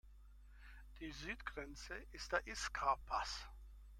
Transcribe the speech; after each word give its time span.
Die 0.99 1.11
Südgrenze 1.11 1.93
ist 2.11 2.31
der 2.31 2.47
Iskar-Pass. 2.47 3.47